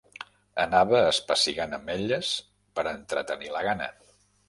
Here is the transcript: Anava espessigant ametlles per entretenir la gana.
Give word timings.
Anava 0.63 1.01
espessigant 1.09 1.79
ametlles 1.81 2.33
per 2.79 2.89
entretenir 2.97 3.57
la 3.59 3.67
gana. 3.73 3.97